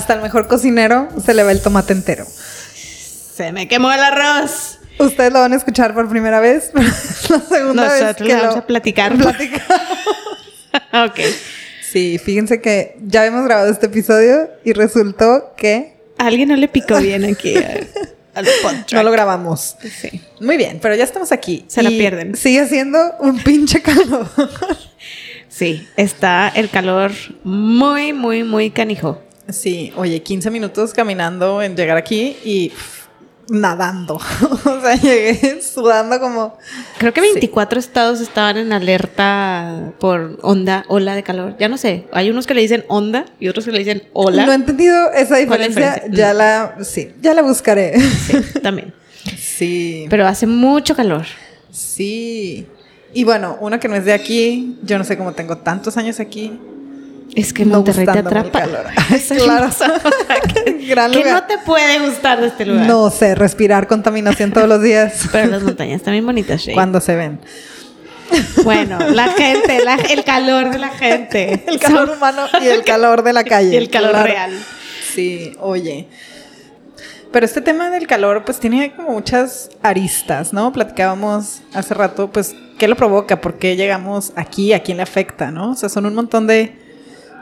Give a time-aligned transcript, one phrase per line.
[0.00, 2.24] Hasta el mejor cocinero se le va el tomate entero.
[2.24, 4.78] Se me quemó el arroz.
[4.98, 8.34] Ustedes lo van a escuchar por primera vez, pero es la segunda vez Nosotros que
[8.34, 9.14] le vamos a platicar.
[9.18, 9.76] platicamos.
[11.10, 11.20] ok.
[11.92, 16.68] Sí, fíjense que ya habíamos grabado este episodio y resultó que A alguien no le
[16.68, 17.80] picó bien aquí a-
[18.32, 18.46] al
[18.92, 19.76] no lo grabamos.
[20.00, 20.22] Sí.
[20.40, 21.66] Muy bien, pero ya estamos aquí.
[21.68, 22.36] Se la pierden.
[22.36, 24.26] Sigue siendo un pinche calor.
[25.48, 27.12] Sí, está el calor
[27.44, 29.20] muy, muy, muy canijo.
[29.52, 33.06] Sí, oye, 15 minutos caminando en llegar aquí y pff,
[33.50, 34.14] nadando.
[34.64, 36.56] o sea, llegué sudando como...
[36.98, 37.28] Creo que Sí.
[37.32, 41.56] 24 estados estaban en alerta por onda, ola de calor.
[41.58, 42.06] Ya no sé.
[42.12, 44.46] Hay unos que le dicen onda y otros que le dicen ola.
[44.46, 45.92] No he entendido esa ¿Cuál es la diferencia.
[45.94, 46.10] diferencia?
[46.12, 46.36] Ya Mm.
[46.36, 46.76] la...
[46.84, 48.00] Sí, ya la buscaré.
[48.00, 48.94] Sí, también.
[49.38, 50.06] sí.
[50.08, 51.26] Pero hace mucho calor.
[51.72, 52.66] Sí.
[53.12, 56.20] Y bueno, uno que no es de aquí, yo no sé cómo tengo tantos años
[56.20, 56.58] aquí.
[57.34, 58.66] Es que No Monterrey te gustándome el atrapa.
[59.28, 59.46] Claro.
[59.46, 59.92] la cosa.
[60.88, 61.34] Gran que lugar.
[61.34, 62.86] no te puede gustar de este lugar.
[62.86, 66.74] No sé, respirar contaminación todos los días Pero las montañas están bien bonitas, Shay.
[66.74, 67.40] cuando se ven.
[68.64, 71.64] Bueno, la gente, la- el calor de la gente.
[71.66, 73.74] El calor humano y el calor de la calle.
[73.74, 74.26] Y el calor claro.
[74.26, 74.52] real.
[75.14, 76.06] Sí, oye.
[77.32, 80.72] Pero este tema del calor, pues tiene como muchas aristas, ¿no?
[80.72, 83.40] Platicábamos hace rato, pues, ¿qué lo provoca?
[83.40, 84.72] ¿Por qué llegamos aquí?
[84.72, 85.70] ¿A quién le afecta, no?
[85.70, 86.74] O sea, son un montón de,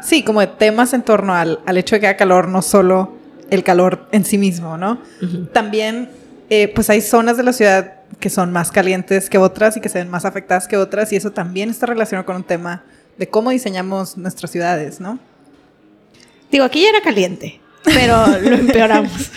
[0.03, 3.17] sí, como de temas en torno al, al hecho de que haya calor, no solo
[3.51, 4.99] el calor en sí mismo, ¿no?
[5.53, 6.11] También,
[6.51, 9.89] eh, pues hay zonas de la ciudad que son más calientes que otras y que
[9.89, 12.83] se ven más afectadas que otras, y eso también está relacionado con un tema
[13.17, 15.19] de cómo diseñamos nuestras ciudades, ¿no?
[16.51, 19.31] Digo, aquí ya era caliente, pero lo empeoramos.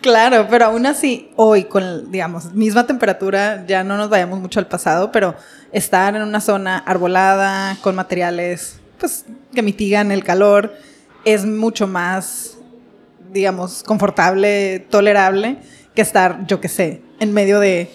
[0.00, 4.66] Claro, pero aún así, hoy con, digamos, misma temperatura, ya no nos vayamos mucho al
[4.66, 5.34] pasado, pero
[5.72, 9.24] estar en una zona arbolada, con materiales, pues,
[9.54, 10.74] que mitigan el calor,
[11.24, 12.58] es mucho más,
[13.32, 15.56] digamos, confortable, tolerable,
[15.94, 17.90] que estar, yo qué sé, en medio de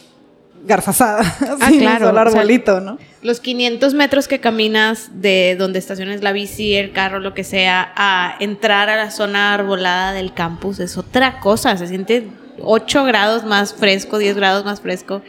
[0.66, 1.21] garzazada,
[1.61, 2.97] Ah, sin claro, un solo o sea, arbolito, ¿no?
[3.21, 7.93] Los 500 metros que caminas de donde estaciones la bici, el carro, lo que sea,
[7.95, 11.77] a entrar a la zona arbolada del campus es otra cosa.
[11.77, 12.27] Se siente
[12.61, 15.22] 8 grados más fresco, 10 grados más fresco.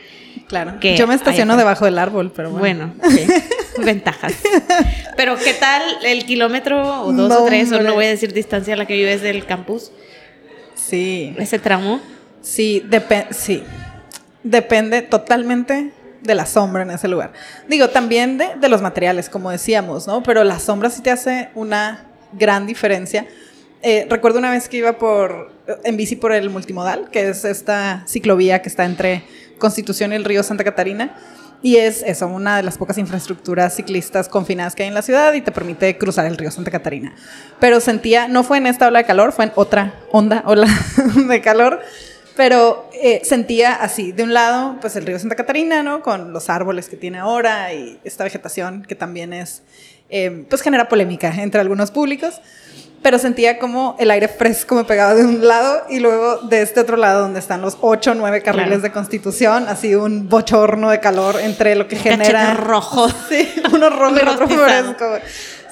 [0.48, 0.78] Claro.
[0.80, 2.92] que Yo me estaciono debajo del árbol, pero bueno.
[2.98, 3.16] Bueno,
[3.84, 4.32] ventajas.
[5.16, 8.32] Pero ¿qué tal el kilómetro o dos No, o tres, o no voy a decir
[8.32, 9.90] distancia a la que vives del campus?
[10.74, 11.34] Sí.
[11.38, 12.00] Ese tramo.
[12.42, 13.62] Sí, depe- sí.
[14.42, 15.90] Depende totalmente
[16.22, 17.32] de la sombra en ese lugar.
[17.68, 20.22] Digo, también de, de los materiales, como decíamos, ¿no?
[20.22, 23.26] Pero la sombra sí te hace una gran diferencia.
[23.82, 25.52] Eh, recuerdo una vez que iba por,
[25.84, 29.22] en bici por el multimodal, que es esta ciclovía que está entre
[29.59, 31.17] Constitución y el río Santa Catarina.
[31.62, 35.33] Y es eso, una de las pocas infraestructuras ciclistas confinadas que hay en la ciudad
[35.33, 37.15] y te permite cruzar el río Santa Catarina.
[37.59, 40.69] Pero sentía, no fue en esta ola de calor, fue en otra onda, ola
[41.28, 41.81] de calor,
[42.37, 46.03] pero eh, sentía así, de un lado, pues el río Santa Catarina, ¿no?
[46.03, 49.62] Con los árboles que tiene ahora y esta vegetación que también es,
[50.11, 52.41] eh, pues genera polémica entre algunos públicos.
[53.06, 56.81] Pero sentía como el aire fresco me pegaba de un lado y luego de este
[56.81, 58.83] otro lado donde están los ocho o nueve carriles Claro.
[58.83, 62.55] de constitución, así un bochorno de calor entre lo que genera...
[62.55, 63.06] Rojo.
[63.28, 65.05] Sí, uno rojo y otro fresco.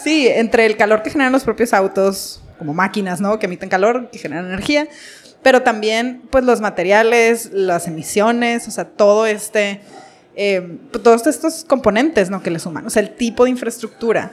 [0.00, 3.36] Sí, entre el calor que generan los propios autos, como máquinas, ¿no?
[3.40, 4.86] Que emiten calor, que generan energía,
[5.42, 9.80] pero también, pues, los materiales, las emisiones, o sea, todo este,
[10.36, 12.44] eh, todos estos componentes, ¿no?
[12.44, 14.30] Que le suman, o sea, el tipo de infraestructura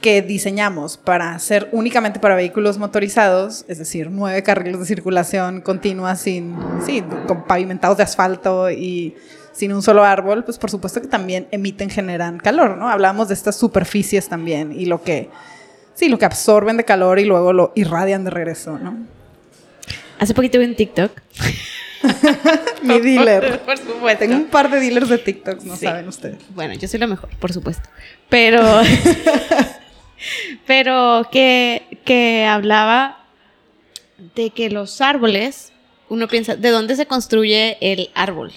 [0.00, 6.14] que diseñamos para ser únicamente para vehículos motorizados, es decir, nueve carriles de circulación continua
[6.14, 9.16] sin, sí, con pavimentados de asfalto y
[9.52, 12.88] sin un solo árbol, pues por supuesto que también emiten, generan calor, ¿no?
[12.88, 15.30] Hablamos de estas superficies también y lo que,
[15.94, 18.96] sí, lo que absorben de calor y luego lo irradian de regreso, ¿no?
[20.20, 21.10] Hace poquito vi un TikTok.
[22.82, 23.60] Mi dealer.
[23.66, 24.20] Por supuesto.
[24.20, 25.86] Tengo un par de dealers de TikTok, no Sí.
[25.86, 26.38] saben ustedes.
[26.54, 27.88] Bueno, yo soy la mejor, por supuesto.
[28.28, 28.62] Pero.
[30.66, 33.24] pero que, que hablaba
[34.34, 35.72] de que los árboles.
[36.08, 38.52] Uno piensa, ¿de dónde se construye el árbol?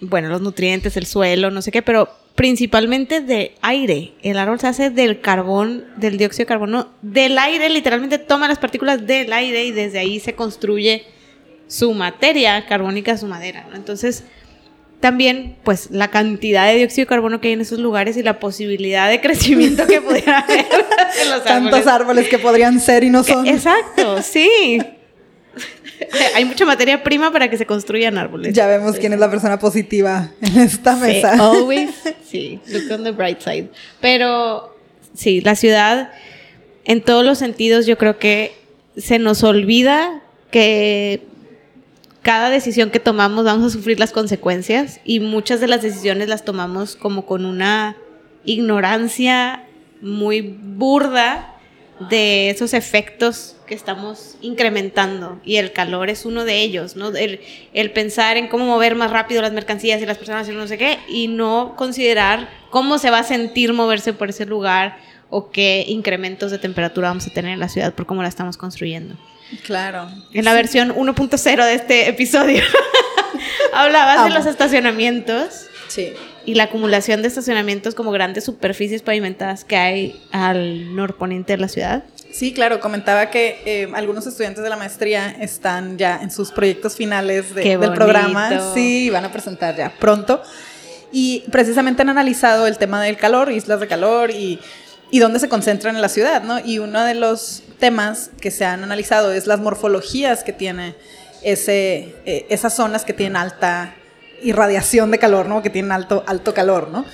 [0.00, 4.12] Bueno, los nutrientes, el suelo, no sé qué, pero principalmente de aire.
[4.22, 8.58] El árbol se hace del carbón, del dióxido de carbono, del aire, literalmente toma las
[8.58, 11.04] partículas del aire y desde ahí se construye
[11.66, 13.76] su materia carbónica, su madera, ¿no?
[13.76, 14.24] Entonces,
[15.04, 18.40] también, pues, la cantidad de dióxido de carbono que hay en esos lugares y la
[18.40, 20.60] posibilidad de crecimiento que pudiera haber
[21.22, 21.86] en los Tantos árboles.
[21.86, 23.46] árboles que podrían ser y no son.
[23.46, 24.78] Exacto, sí.
[26.34, 28.54] hay mucha materia prima para que se construyan árboles.
[28.54, 31.32] Ya vemos quién es la persona positiva en esta Sí, mesa.
[31.34, 31.90] always.
[32.26, 33.68] Sí, look on the bright side.
[34.00, 34.74] Pero
[35.14, 36.12] sí, la ciudad
[36.86, 38.52] en todos los sentidos yo creo que
[38.96, 41.20] se nos olvida que
[42.24, 46.44] cada decisión que tomamos vamos a sufrir las consecuencias y muchas de las decisiones las
[46.44, 47.96] tomamos como con una
[48.46, 49.66] ignorancia
[50.00, 51.54] muy burda
[52.10, 57.08] de esos efectos que estamos incrementando y el calor es uno de ellos, ¿no?
[57.10, 57.40] El,
[57.74, 60.78] el, pensar en cómo mover más rápido las mercancías y las personas y no sé
[60.78, 64.96] qué y no considerar cómo se va a sentir moverse por ese lugar
[65.28, 68.56] o qué incrementos de temperatura vamos a tener en la ciudad por cómo la estamos
[68.56, 69.14] construyendo.
[69.62, 70.08] Claro.
[70.32, 72.62] En la versión 1.0 de este episodio
[73.72, 75.66] hablabas de los estacionamientos.
[75.88, 76.12] Sí
[76.46, 81.68] y la acumulación de estacionamientos como grandes superficies pavimentadas que hay al norponiente de la
[81.68, 82.04] ciudad.
[82.32, 86.96] Sí, claro, comentaba que eh, algunos estudiantes de la maestría están ya en sus proyectos
[86.96, 88.74] finales del programa.
[88.74, 90.42] Sí, van a presentar ya pronto.
[91.12, 94.58] Y precisamente han analizado el tema del calor, islas de calor y,
[95.12, 96.58] y dónde se concentran en la ciudad, ¿no?
[96.58, 100.94] Y uno de los temas que se han analizado es las morfologías que tiene
[101.42, 103.94] ese, eh, esas zonas que tienen alta
[104.42, 105.62] irradiación de calor, ¿no?
[105.62, 107.04] Que tienen alto, alto calor, ¿no?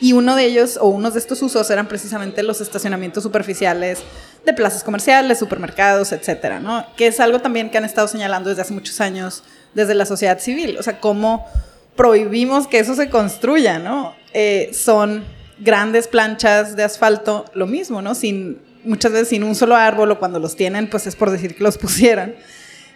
[0.00, 4.00] Y uno de ellos, o unos de estos usos, eran precisamente los estacionamientos superficiales
[4.44, 6.86] de plazas comerciales, supermercados, etcétera, ¿no?
[6.96, 9.42] Que es algo también que han estado señalando desde hace muchos años
[9.74, 10.76] desde la sociedad civil.
[10.78, 11.46] O sea, cómo
[11.96, 14.14] prohibimos que eso se construya, ¿no?
[14.32, 15.24] Eh, son
[15.58, 18.14] grandes planchas de asfalto, lo mismo, ¿no?
[18.14, 21.54] Sin, muchas veces sin un solo árbol, o cuando los tienen, pues es por decir
[21.54, 22.34] que los pusieran,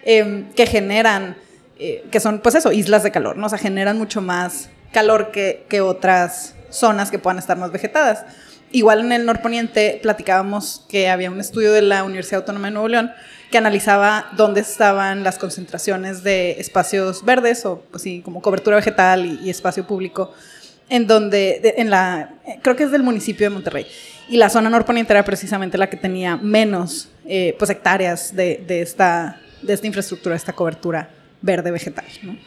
[0.05, 1.37] eh, que generan
[1.79, 3.47] eh, que son, pues eso, islas de calor, ¿no?
[3.47, 8.25] O sea, generan mucho más calor que, que otras zonas que puedan estar más vegetadas.
[8.71, 12.89] Igual en el norponiente platicábamos que había un estudio de la Universidad Autónoma de Nuevo
[12.89, 13.11] León
[13.51, 19.27] que analizaba dónde estaban las concentraciones de espacios verdes o pues sí, como cobertura vegetal
[19.45, 20.33] y, espacio público
[20.89, 23.87] en donde, en la, creo que es del municipio de Monterrey.
[24.33, 28.81] Y la zona norponiente era precisamente la que tenía menos eh, pues hectáreas de, de,
[28.81, 31.11] esta, de esta infraestructura, esta cobertura
[31.43, 32.07] verde vegetal.
[32.23, 32.39] ¿no?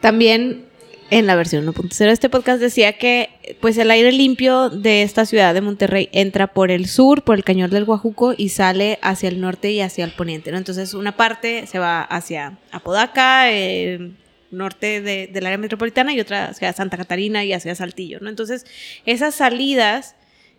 [0.00, 0.64] También
[1.10, 5.26] en la versión 1.0 de este podcast decía que pues el aire limpio de esta
[5.26, 9.28] ciudad de Monterrey entra por el sur, por el cañón del Guajuco y sale hacia
[9.28, 10.50] el norte y hacia el poniente.
[10.50, 10.58] ¿no?
[10.58, 14.10] Entonces una parte se va hacia Apodaca, eh,
[14.54, 18.18] norte del área metropolitana y otra hacia Santa Catarina y hacia Saltillo.
[18.20, 18.28] ¿no?
[18.28, 18.66] Entonces
[19.06, 20.16] esas salidas,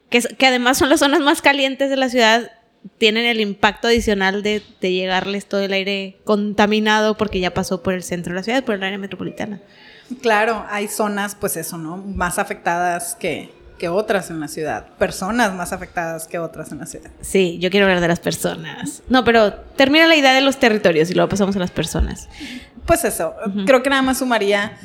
[0.09, 2.51] que, que además son las zonas más calientes de la ciudad,
[2.97, 8.03] tienen el impacto adicional de, llegarles todo el aire contaminado porque ya pasó por el
[8.03, 9.61] centro de la ciudad, por el área metropolitana.
[10.21, 11.97] Claro, hay zonas, pues eso, ¿no?
[11.97, 14.87] Más afectadas que, que otras en la ciudad.
[14.99, 17.09] Personas más afectadas que otras en la ciudad.
[17.21, 19.01] Sí, yo quiero hablar de las personas.
[19.09, 22.29] No, pero termina la idea de los territorios y luego pasamos a las personas.
[22.85, 23.35] Pues eso,
[23.65, 24.77] creo que nada más sumaría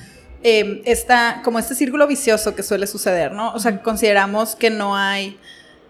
[0.43, 3.53] eh, esta, como este círculo vicioso que suele suceder, ¿no?
[3.53, 5.39] O sea, consideramos que no hay...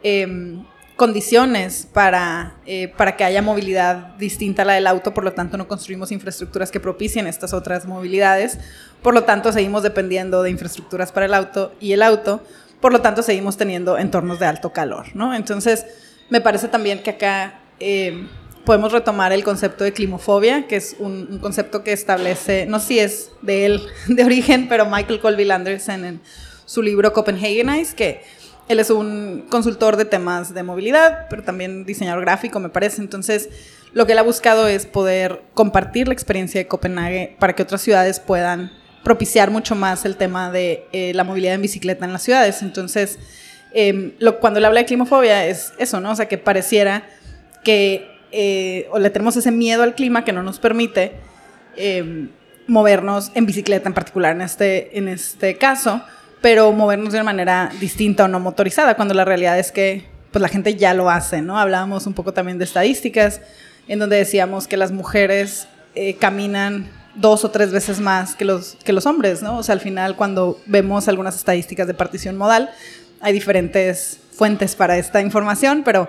[0.03, 0.65] Em,
[1.01, 5.57] condiciones para, eh, para que haya movilidad distinta a la del auto, por lo tanto
[5.57, 8.59] no construimos infraestructuras que propicien estas otras movilidades,
[9.01, 12.43] por lo tanto seguimos dependiendo de infraestructuras para el auto y el auto,
[12.83, 15.35] por lo tanto seguimos teniendo entornos de alto calor, ¿no?
[15.35, 15.87] Entonces,
[16.29, 18.29] me parece también que acá eh,
[18.65, 22.99] podemos retomar el concepto de climofobia, que es un, concepto que establece, no sé si
[22.99, 26.21] es de él de origen, pero Michael Colville Anderson en
[26.65, 28.23] su libro Copenhagenize, que
[28.69, 33.03] él es un consultor de temas de movilidad, pero también diseñador gráfico, me parece.
[33.03, 33.49] Entonces,
[33.93, 37.81] lo que él ha buscado es poder compartir la experiencia de Copenhague para que otras
[37.81, 38.71] ciudades puedan
[39.03, 42.63] propiciar mucho más el tema de eh, la movilidad en bicicleta en las ciudades.
[42.63, 43.19] Entonces,
[43.73, 46.13] em, cuando él habla de climofobia es eso, ¿no?
[46.13, 47.03] O sea, que pareciera
[47.65, 51.13] que eh, o le tenemos ese miedo al clima que no nos permite
[51.77, 52.31] em,
[52.67, 56.03] movernos en bicicleta en particular en este, en este caso
[56.41, 60.41] pero movernos de una manera distinta o no motorizada, cuando la realidad es que pues
[60.41, 61.59] la gente ya lo hace, ¿no?
[61.59, 63.41] Hablábamos un poco también de estadísticas,
[63.89, 68.77] en donde decíamos que las mujeres eh, caminan dos o tres veces más que los,
[68.85, 69.59] que los hombres, ¿no?
[69.59, 72.71] O sea, al final cuando vemos algunas estadísticas de partición modal,
[73.21, 76.09] hay diferentes fuentes para esta información, pero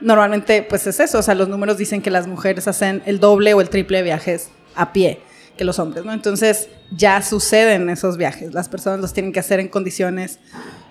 [0.00, 3.54] normalmente pues es eso, o sea, los números dicen que las mujeres hacen el doble
[3.54, 5.20] o el triple de viajes a pie
[5.56, 6.12] que los hombres, ¿no?
[6.12, 10.38] Entonces ya suceden esos viajes, las personas los tienen que hacer en condiciones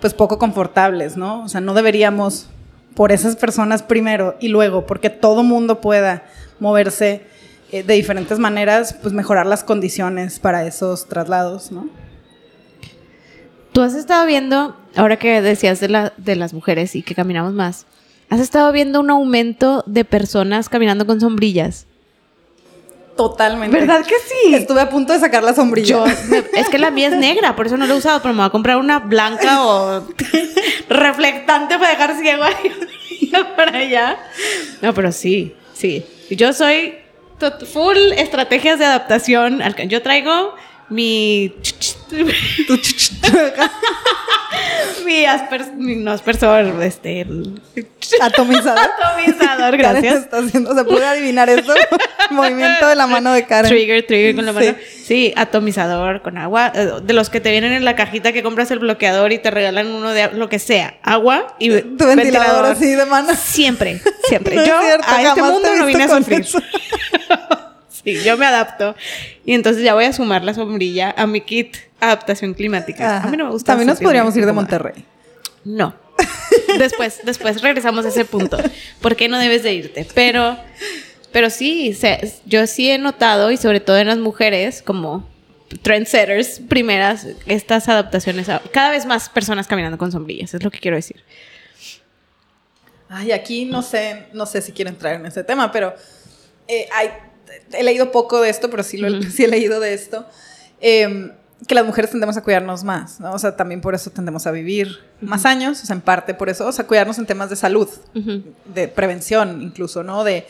[0.01, 1.43] pues poco confortables, ¿no?
[1.43, 2.49] O sea, no deberíamos
[2.93, 6.23] por esas personas primero y luego, porque todo mundo pueda
[6.59, 7.21] moverse
[7.71, 11.89] eh, de diferentes maneras, pues mejorar las condiciones para esos traslados, ¿no?
[13.71, 17.53] Tú has estado viendo, ahora que decías de, la, de las mujeres y que caminamos
[17.53, 17.85] más,
[18.29, 21.87] has estado viendo un aumento de personas caminando con sombrillas.
[23.15, 23.79] Totalmente.
[23.79, 24.53] ¿Verdad que sí?
[24.53, 25.87] Estuve a punto de sacar la sombrilla.
[25.87, 26.05] Yo,
[26.53, 28.47] es que la mía es negra, por eso no la he usado, pero me voy
[28.47, 30.07] a comprar una blanca o
[30.89, 32.71] reflectante para dejar ciego ahí
[33.55, 34.17] para allá.
[34.81, 36.05] No, pero sí, sí.
[36.29, 36.95] Yo soy
[37.71, 39.61] full estrategias de adaptación.
[39.87, 40.53] Yo traigo
[40.89, 41.53] mi
[45.05, 47.25] mi, asper, no aspersor, este
[48.21, 48.79] atomizador.
[48.99, 50.15] atomizador, gracias.
[50.15, 51.73] Está haciendo, se puede adivinar eso.
[52.31, 53.69] Movimiento de la mano de Karen.
[53.69, 54.75] Trigger, trigger con la mano.
[55.03, 55.33] Sí.
[55.35, 56.71] atomizador con agua.
[56.75, 59.51] Eh, de los que te vienen en la cajita que compras el bloqueador y te
[59.51, 60.97] regalan uno de lo que sea.
[61.03, 63.33] Agua y tu ventilador, así de mano.
[63.35, 64.55] Siempre, siempre.
[64.55, 66.45] Yo a este mundo no vine a sufrir.
[68.07, 68.95] Sí, yo me adapto.
[69.43, 73.21] Y entonces ya voy a sumar la sombrilla a mi kit adaptación climática.
[73.21, 73.73] A mí no me gusta.
[73.73, 75.03] También nos podríamos ir de Monterrey.
[75.65, 75.93] No.
[76.79, 78.57] Después, después regresamos a ese punto.
[79.01, 80.07] ¿Por qué no debes de irte?
[80.13, 80.57] Pero,
[81.31, 81.97] pero sí,
[82.45, 85.27] yo sí he notado, y sobre todo en las mujeres, como
[85.81, 88.47] trendsetters primeras, estas adaptaciones.
[88.71, 91.23] cada vez más personas caminando con sombrillas, es lo que quiero decir.
[93.09, 95.93] Ay, aquí no sé, no sé si quiero entrar en ese tema, pero
[96.67, 97.09] eh, hay
[97.73, 100.25] he leído poco de esto, pero sí, lo, sí he leído de esto,
[100.79, 101.31] em,
[101.67, 103.33] que las mujeres tendemos a cuidarnos más, ¿no?
[103.33, 106.49] O sea, también por eso tendemos a vivir más años, o sea, en parte por
[106.49, 107.89] eso, o sea, cuidarnos en temas de salud,
[108.73, 110.23] de prevención incluso, ¿no?
[110.23, 110.45] De,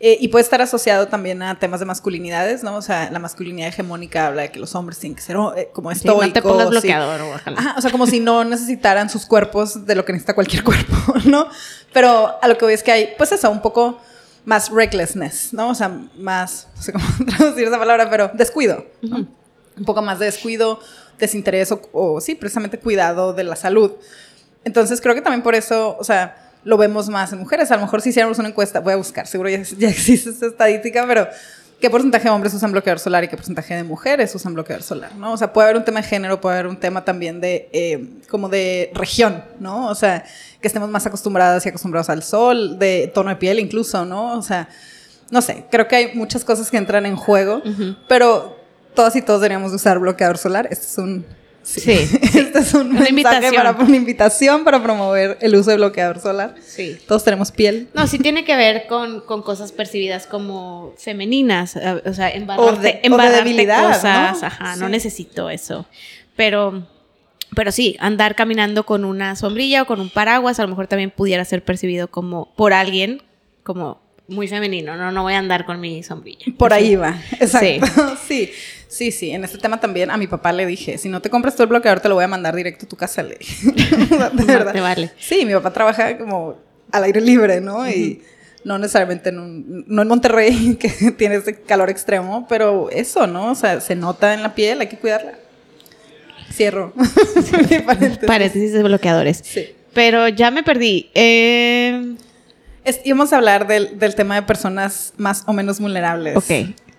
[0.00, 2.76] eh, y puede estar asociado también a temas de masculinidades, ¿no?
[2.76, 5.90] O sea, la masculinidad hegemónica habla de que los hombres tienen que ser eh, como
[5.90, 6.22] estoicos.
[6.22, 9.86] Sí, no te pongas bloqueador o Ajá, o sea, como si no necesitaran sus cuerpos
[9.86, 11.48] de lo que necesita cualquier cuerpo, ¿no?
[11.92, 14.00] Pero a lo que voy es que hay, pues eso, un poco
[14.48, 15.68] más recklessness, ¿no?
[15.68, 17.04] O sea, más, no sé cómo
[17.36, 20.80] traducir esa palabra, pero descuido, Un poco más de descuido,
[21.18, 23.92] desinterés o, sí, precisamente cuidado de la salud.
[24.64, 27.70] Entonces creo que también por eso, o sea, lo vemos más en mujeres.
[27.72, 30.46] A lo mejor si hiciéramos una encuesta, voy a buscar, seguro ya, ya existe esa
[30.46, 31.28] estadística, pero
[31.80, 35.14] qué porcentaje de hombres usan bloqueador solar y qué porcentaje de mujeres usan bloqueador solar,
[35.14, 35.32] ¿no?
[35.32, 38.08] O sea, puede haber un tema de género, puede haber un tema también de, eh,
[38.28, 39.88] como de región, ¿no?
[39.88, 40.24] O sea,
[40.60, 44.36] que estemos más acostumbradas y acostumbrados al sol, de tono de piel incluso, ¿no?
[44.38, 44.68] O sea,
[45.30, 47.62] no sé, creo que hay muchas cosas que entran en juego,
[48.08, 48.56] pero
[48.94, 50.66] todas y todos deberíamos usar bloqueador solar.
[50.70, 51.24] Este es un
[51.68, 51.90] Sí.
[52.34, 53.54] Esta es un una invitación.
[53.54, 56.54] Para, una invitación para promover el uso de bloqueador solar.
[56.64, 56.96] Sí.
[57.06, 57.88] Todos tenemos piel.
[57.92, 61.76] No, sí tiene que ver con, cosas percibidas como femeninas.
[61.76, 64.40] Eh, o sea, embarrarte, o de, debilidad, cosas.
[64.40, 64.46] ¿no?
[64.46, 65.86] Ajá, no necesito eso.
[66.36, 66.86] Pero,
[67.54, 71.10] pero sí, andar caminando con una sombrilla o con un paraguas a lo mejor también
[71.10, 73.22] pudiera ser percibido como por alguien
[73.62, 76.46] como muy femenino, no, no voy a andar con mi sombrilla.
[76.56, 77.86] Por ahí va, exacto.
[78.26, 78.46] Sí.
[78.46, 78.52] sí.
[78.88, 81.62] Sí, En este tema también a mi papá le dije, si no te compras tú
[81.62, 83.22] el bloqueador, te lo voy a mandar directo a tu casa.
[83.22, 83.38] Le
[84.36, 84.72] de verdad.
[84.72, 85.10] te vale.
[85.18, 86.56] Sí, mi papá trabaja como
[86.90, 87.88] al aire libre, ¿no?
[87.88, 88.22] Y
[88.64, 93.52] no necesariamente en un, no en Monterrey, que tiene ese calor extremo, pero eso, ¿no?
[93.52, 95.34] O sea, se nota en la piel, hay que cuidarla.
[96.52, 96.92] Cierro.
[97.86, 98.26] paréntesis.
[98.26, 99.40] paréntesis de bloqueadores.
[99.44, 99.74] Sí.
[99.92, 101.10] Pero ya me perdí.
[101.14, 102.16] Eh
[103.04, 106.36] íbamos a hablar del, tema de personas más o menos vulnerables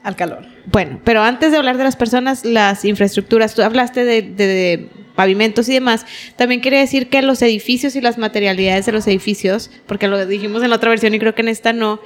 [0.03, 0.45] al calor.
[0.71, 5.73] Bueno, pero antes de hablar de las personas, las infraestructuras, tú hablaste de, pavimentos y
[5.73, 6.05] demás,
[6.37, 10.63] también quiere decir que los edificios y las materialidades de los edificios, porque lo dijimos
[10.63, 11.99] en la otra versión y creo que en esta no,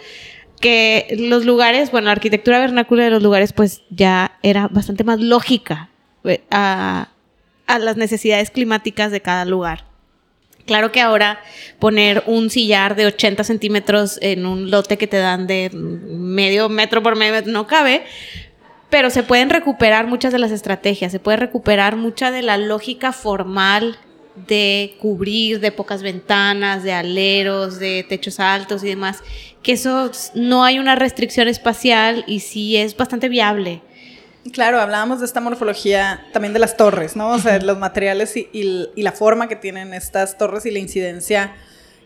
[0.60, 5.20] que los lugares, bueno, la arquitectura vernácula de los lugares pues ya era bastante más
[5.20, 5.90] lógica
[6.24, 7.10] eh, a
[7.68, 9.93] las necesidades climáticas de cada lugar.
[10.65, 11.41] Claro que ahora
[11.79, 17.03] poner un sillar de 80 centímetros en un lote que te dan de medio metro
[17.03, 18.03] por medio no cabe,
[18.89, 23.12] pero se pueden recuperar muchas de las estrategias, se puede recuperar mucha de la lógica
[23.12, 23.98] formal
[24.48, 29.22] de cubrir, de pocas ventanas, de aleros, de techos altos y demás,
[29.62, 33.82] que eso no hay una restricción espacial y sí es bastante viable.
[34.52, 37.30] Claro, hablábamos de esta morfología también de las torres, ¿no?
[37.30, 41.56] O sea, los materiales y, la forma que tienen estas torres y la incidencia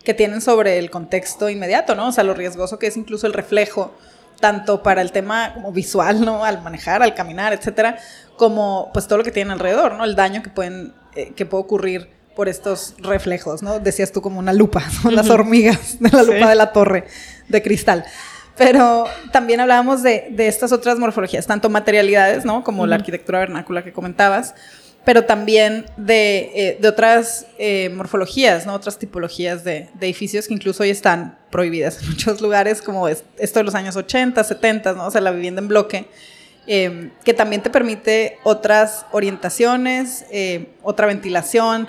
[0.03, 2.09] que tienen sobre el contexto inmediato, ¿no?
[2.09, 3.93] O sea, lo riesgoso que es incluso el reflejo,
[4.39, 6.45] tanto para el tema como visual, ¿no?
[6.45, 7.97] Al manejar, al caminar, etcétera,
[8.37, 10.05] como pues todo lo que tienen alrededor, ¿no?
[10.05, 13.79] El daño que pueden, eh, que puede ocurrir por estos reflejos, ¿no?
[13.79, 17.05] Decías tú como una lupa, son las hormigas de la lupa de la torre
[17.47, 18.05] de cristal.
[18.57, 22.63] Pero también hablábamos de, estas otras morfologías, tanto materialidades, ¿no?
[22.63, 24.55] Como la arquitectura vernácula que comentabas,
[25.05, 28.73] pero también de, eh, otras eh, morfologías, ¿no?
[28.73, 33.63] Otras tipologías de, edificios que incluso hoy están prohibidas en muchos lugares, como esto de
[33.63, 35.05] los años 80, 70, ¿no?
[35.05, 36.07] O sea, la vivienda en bloque.
[36.69, 41.87] Em, que también te permite otras orientaciones, eh, otra ventilación,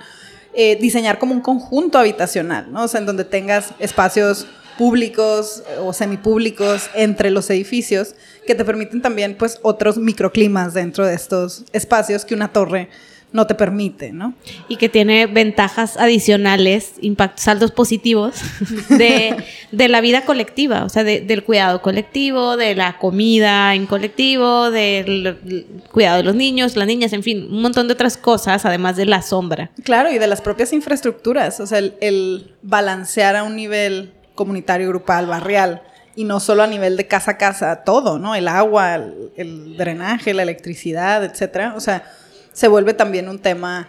[0.80, 2.82] diseñar como un conjunto habitacional, ¿no?
[2.82, 4.48] O sea, en donde tengas espacios
[4.78, 8.14] públicos o semipúblicos entre los edificios
[8.47, 12.88] que te permiten también pues otros microclimas dentro de estos espacios que una torre
[13.32, 14.35] no te permite, ¿no?
[14.68, 18.37] Y que tiene ventajas adicionales, impactos, saldos positivos
[18.88, 19.37] de,
[19.70, 26.18] la vida colectiva, o sea, del cuidado colectivo, de la comida en colectivo, del cuidado
[26.18, 29.20] de los niños, las niñas, en fin, un montón de otras cosas, además de la
[29.20, 29.70] sombra.
[29.82, 35.26] Claro, y de las propias infraestructuras, o sea, el, balancear a un nivel comunitario, grupal,
[35.26, 35.83] barrial,
[36.14, 38.35] y no solo a nivel de casa a casa, todo, ¿no?
[38.37, 41.75] El agua, el, el drenaje, la electricidad, etcétera.
[41.76, 42.04] O sea,
[42.52, 43.88] se vuelve también un tema,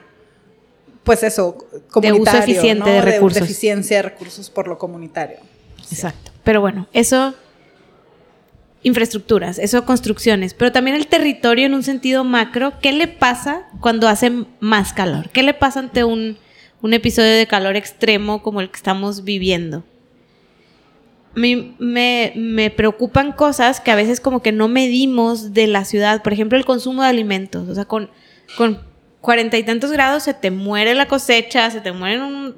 [1.04, 1.56] pues eso,
[1.92, 2.14] comunitario.
[2.14, 3.40] De uso eficiente de recursos.
[3.40, 5.38] De eficiencia de recursos por lo comunitario.
[5.92, 6.32] Exacto.
[6.44, 7.36] Pero bueno, eso
[8.82, 14.08] infraestructuras, eso construcciones, pero también el territorio en un sentido macro, ¿qué le pasa cuando
[14.08, 15.30] hace más calor?
[15.32, 16.38] ¿Qué le pasa ante un,
[16.82, 19.84] un episodio de calor extremo como el que estamos viviendo?
[21.40, 26.22] Mí me, me, preocupan cosas que a veces como que no medimos de la ciudad,
[26.22, 28.10] por ejemplo el consumo de alimentos, o sea, con
[28.58, 28.82] con
[29.22, 32.56] cuarenta y tantos grados se te muere la cosecha, se te mueren,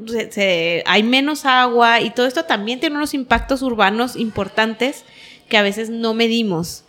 [0.85, 5.03] hay menos agua y todo esto también tiene unos impactos urbanos importantes
[5.49, 6.83] que a veces no medimos.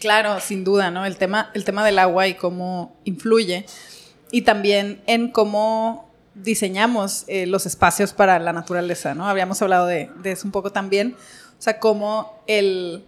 [0.00, 1.06] Claro, sin duda, ¿no?
[1.06, 3.66] El tema, el tema del agua y cómo influye
[4.32, 9.28] y también en cómo diseñamos eh, los espacios para la naturaleza, ¿no?
[9.28, 11.16] Habíamos hablado de, de eso un poco también,
[11.58, 13.04] o sea, cómo el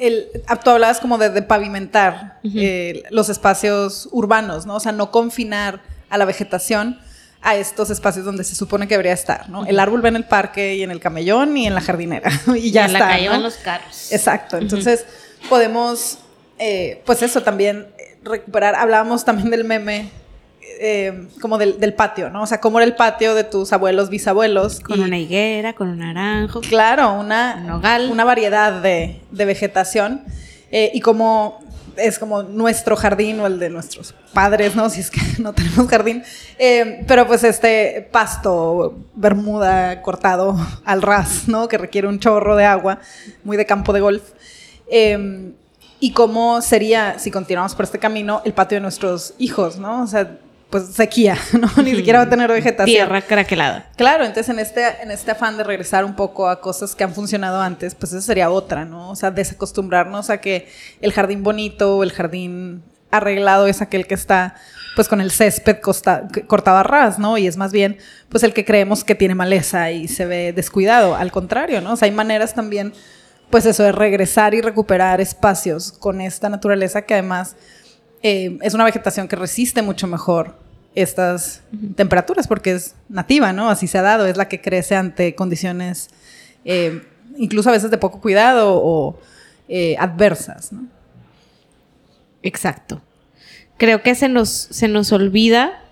[0.00, 0.28] el,
[0.64, 4.76] tú hablabas como de, pavimentar eh, los espacios urbanos, ¿no?
[4.76, 6.98] O sea, no confinar a la vegetación
[7.42, 9.64] a estos espacios donde se supone que debería estar, ¿no?
[9.64, 12.70] El árbol va en el parque y en el camellón y en la jardinera y
[12.70, 13.06] ya en está.
[13.06, 14.12] la calle van los carros.
[14.12, 14.58] Exacto.
[14.58, 15.04] Entonces
[15.48, 16.18] podemos,
[16.58, 17.86] eh, pues eso también
[18.22, 18.74] recuperar.
[18.74, 20.10] Hablábamos también del meme
[20.78, 22.42] eh, como del, patio, ¿no?
[22.42, 24.80] O sea, cómo era el patio de tus abuelos, bisabuelos.
[24.80, 26.60] Con una higuera, con un naranjo.
[26.60, 30.22] Claro, una, una variedad de, vegetación.
[30.70, 31.60] Eh, y como
[31.96, 34.88] es como nuestro jardín o el de nuestros padres, ¿no?
[34.90, 36.22] Si es que no tenemos jardín.
[36.58, 41.68] Eh, pero pues este pasto, bermuda cortado al ras, ¿no?
[41.68, 43.00] Que requiere un chorro de agua,
[43.44, 44.22] muy de campo de golf.
[46.00, 50.02] y cómo sería, si continuamos por este camino, el patio de nuestros hijos, ¿no?
[50.02, 50.38] O sea,
[50.70, 51.82] pues sequía, ¿no?
[51.82, 52.94] Ni siquiera va a tener vegetación.
[52.94, 53.86] Tierra craquelada.
[53.96, 57.12] Claro, entonces en este, en este afán de regresar un poco a cosas que han
[57.12, 59.10] funcionado antes, pues esa sería otra, ¿no?
[59.10, 60.68] O sea, desacostumbrarnos a que
[61.00, 64.54] el jardín bonito o el jardín arreglado es aquel que está
[64.94, 67.38] pues con el césped cortado a ras, ¿no?
[67.38, 71.16] Y es más bien pues el que creemos que tiene maleza y se ve descuidado,
[71.16, 71.92] al contrario, ¿no?
[71.94, 72.92] O sea, hay maneras también
[73.50, 77.56] pues eso de regresar y recuperar espacios con esta naturaleza que además
[78.22, 80.56] eh, es una vegetación que resiste mucho mejor
[80.94, 81.62] estas
[81.96, 83.70] temperaturas porque es nativa, ¿no?
[83.70, 86.10] Así se ha dado, es la que crece ante condiciones
[86.64, 87.02] eh,
[87.36, 89.18] incluso a veces de poco cuidado o
[89.68, 90.86] eh, adversas, ¿no?
[92.42, 93.00] Exacto.
[93.76, 95.82] Creo que se nos, se nos olvida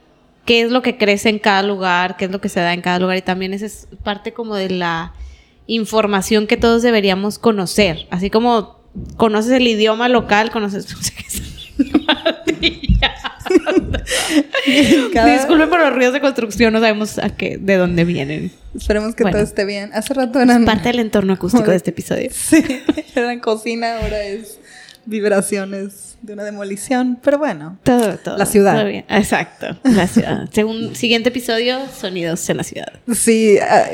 [0.45, 2.83] qué es lo que crece en cada lugar, qué es lo que se da en
[2.83, 5.15] cada lugar y también esa es parte como de la
[5.67, 8.79] información que todos deberíamos conocer, así como
[9.17, 10.87] conoces el idioma local, conoces...
[14.67, 18.51] Disculpe por los ruidos de construcción, no sabemos a qué, de dónde vienen.
[18.75, 19.91] Esperemos que todo esté bien.
[19.93, 20.65] Hace rato eran...
[20.65, 22.31] parte del entorno acústico de este episodio.
[22.39, 22.65] Sí,
[23.15, 24.59] en cocina, ahora es
[25.05, 27.79] vibraciones de una demolición, pero bueno.
[27.83, 28.37] Todo, todo.
[28.37, 28.89] La ciudad.
[28.89, 30.49] Exacto, la ciudad.
[30.53, 32.93] Según siguiente episodio, sonidos en la ciudad.
[33.13, 33.87] Sí, ah,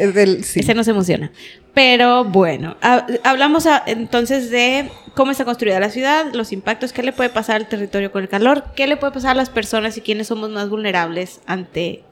[0.43, 0.61] sí.
[0.61, 1.31] Ese nos emociona.
[1.75, 2.77] Pero bueno,
[3.25, 7.69] hablamos entonces de cómo está construida la ciudad, los impactos, qué le puede pasar al
[7.69, 10.69] territorio con el calor, qué le puede pasar a las personas y quiénes somos más
[10.69, 12.05] vulnerables ante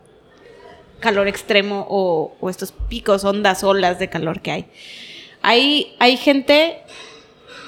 [0.98, 4.64] calor extremo o, estos picos, ondas, olas de calor que hay.
[5.42, 6.79] Hay, hay gente,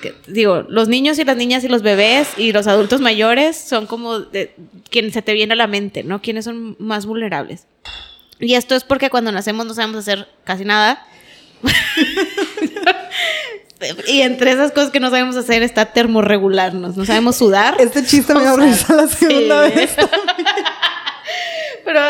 [0.02, 3.86] que, digo, los niños y las niñas y los bebés y los adultos mayores son
[3.86, 4.52] como de,
[4.90, 6.20] se te viene a la mente, ¿no?
[6.20, 7.68] ¿Quiénes son más vulnerables?
[8.40, 11.06] Y esto es porque cuando nacemos no sabemos hacer casi nada
[14.08, 16.96] y entre esas cosas que no sabemos hacer está termorregularnos.
[16.96, 17.76] No sabemos sudar.
[17.78, 19.96] Este chiste me va a la segunda vez.
[21.84, 22.00] Pero.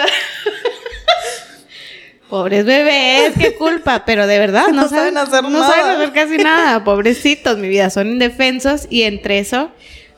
[2.28, 5.70] Pobres bebés, qué culpa, pero de verdad no, saben, hacer no nada.
[5.70, 9.70] saben hacer casi nada, pobrecitos, mi vida, son indefensos y entre eso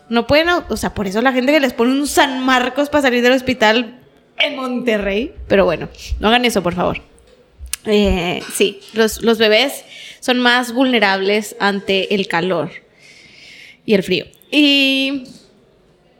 [0.08, 3.02] no pueden, o sea, por eso la gente que les pone un San Marcos para
[3.02, 4.00] salir del hospital
[4.38, 5.88] en Monterrey, pero bueno,
[6.20, 7.00] no hagan eso, por favor.
[7.86, 9.84] Eh, sí, los, los bebés
[10.20, 12.70] son más vulnerables ante el calor
[13.84, 14.26] y el frío.
[14.50, 15.24] Y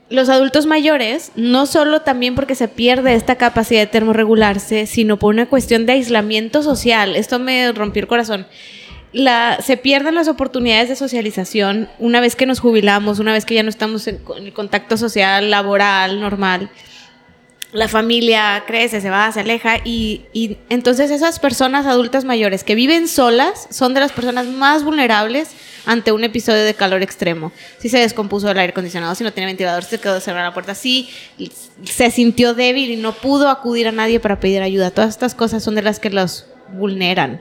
[0.09, 5.35] los adultos mayores, no solo también porque se pierde esta capacidad de termorregularse, sino por
[5.35, 7.17] una cuestión de aislamiento social.
[7.17, 8.47] Esto me rompió el corazón.
[9.13, 13.55] La, se pierden las oportunidades de socialización una vez que nos jubilamos, una vez que
[13.55, 16.71] ya no estamos en, en el contacto social, laboral, normal
[17.73, 22.75] la familia crece, se va, se aleja y, y, entonces esas personas adultas mayores que
[22.75, 25.51] viven solas son de las personas más vulnerables
[25.85, 27.53] ante un episodio de calor extremo.
[27.79, 30.75] Si se descompuso el aire acondicionado, si no tiene ventilador, se quedó cerrada la puerta,
[30.75, 31.09] si
[31.85, 34.91] se sintió débil y no pudo acudir a nadie para pedir ayuda.
[34.91, 37.41] Todas estas cosas son de las que los vulneran.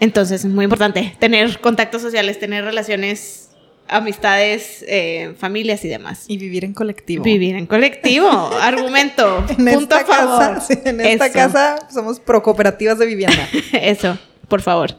[0.00, 3.50] Entonces es muy importante tener contactos sociales, tener relaciones
[3.88, 6.24] amistades, eh, familias y demás.
[6.28, 7.22] Y vivir en colectivo.
[7.22, 8.28] Vivir en colectivo,
[8.60, 9.44] argumento.
[9.48, 13.48] en punto esta Casa, en esta casa somos pro cooperativas de vivienda.
[13.72, 14.18] Eso,
[14.48, 14.96] por favor.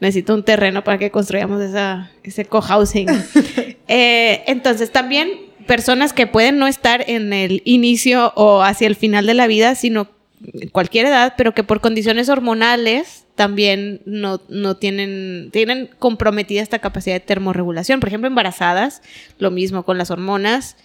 [0.00, 3.08] Necesito un terreno para que construyamos esa, ese cohousing.
[3.88, 9.26] eh, entonces, también personas que pueden no estar en el inicio o hacia el final
[9.26, 10.08] de la vida, sino
[10.42, 14.38] en cualquier edad, pero que por condiciones hormonales también no,
[14.76, 17.98] tienen, tienen comprometida esta capacidad de termorregulación.
[17.98, 19.00] Por ejemplo, embarazadas,
[19.38, 20.76] lo mismo con las hormonas.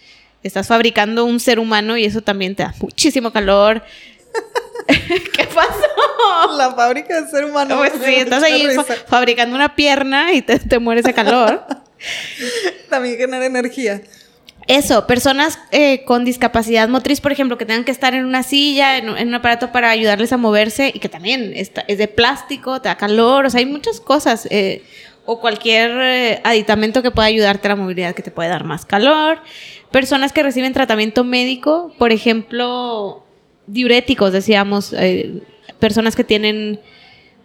[0.42, 3.82] Estás fabricando un ser humano y eso también te da muchísimo calor.
[4.86, 6.56] ¿Qué pasó?
[6.56, 7.76] La fábrica del ser humano.
[7.76, 8.66] Pues sí, estás ahí
[9.06, 11.62] fabricando una pierna y te, te mueres de calor.
[12.88, 14.00] también genera energía.
[14.66, 18.98] Eso, personas eh, con discapacidad motriz, por ejemplo, que tengan que estar en una silla,
[18.98, 22.88] en, un aparato para ayudarles a moverse y que también está, es de plástico, te
[22.88, 24.48] da calor, o sea, hay muchas cosas.
[24.50, 24.82] Eh,
[25.28, 28.86] o cualquier eh, aditamento que pueda ayudarte a la movilidad que te puede dar más
[28.86, 29.40] calor.
[29.90, 33.24] Personas que reciben tratamiento médico, por ejemplo,
[33.66, 34.94] diuréticos, decíamos,
[35.80, 36.78] personas que tienen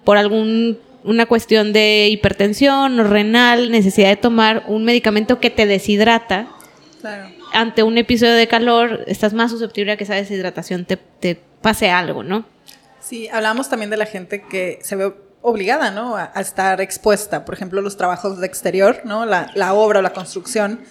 [0.04, 5.66] por algún una cuestión de hipertensión o renal, necesidad de tomar un medicamento que te
[5.66, 6.50] deshidrata
[7.54, 12.24] ante un episodio de calor, estás más susceptible a que esa deshidratación te, pase algo,
[12.24, 12.46] ¿no?
[13.00, 16.16] Sí, hablamos también de la gente que se ve obligada, ¿no?
[16.16, 17.46] A, estar expuesta.
[17.46, 19.26] Por ejemplo, los trabajos de exterior, ¿no?
[19.26, 20.82] La, obra o la construcción.